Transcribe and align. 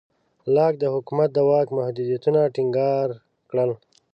لاک 0.55 0.73
د 0.79 0.83
حکومت 0.93 1.29
د 1.33 1.39
واک 1.49 1.67
محدودیتونه 1.77 2.39
ټینګار 2.55 3.07
کړل. 3.49 3.71